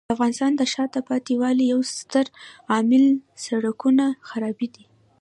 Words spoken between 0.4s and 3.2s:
د شاته پاتې والي یو ستر عامل د